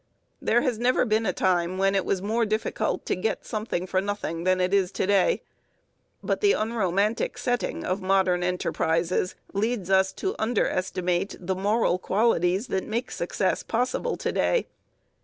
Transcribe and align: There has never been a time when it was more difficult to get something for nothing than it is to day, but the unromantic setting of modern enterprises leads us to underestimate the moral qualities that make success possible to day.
There 0.41 0.61
has 0.61 0.79
never 0.79 1.05
been 1.05 1.27
a 1.27 1.31
time 1.31 1.77
when 1.77 1.93
it 1.93 2.05
was 2.05 2.23
more 2.23 2.43
difficult 2.43 3.05
to 3.05 3.15
get 3.15 3.45
something 3.45 3.85
for 3.85 4.01
nothing 4.01 4.45
than 4.45 4.59
it 4.59 4.73
is 4.73 4.91
to 4.93 5.05
day, 5.05 5.43
but 6.23 6.41
the 6.41 6.53
unromantic 6.53 7.37
setting 7.37 7.85
of 7.85 8.01
modern 8.01 8.41
enterprises 8.41 9.35
leads 9.53 9.91
us 9.91 10.11
to 10.13 10.33
underestimate 10.39 11.35
the 11.39 11.53
moral 11.55 11.99
qualities 11.99 12.65
that 12.69 12.87
make 12.87 13.11
success 13.11 13.61
possible 13.61 14.17
to 14.17 14.31
day. 14.31 14.65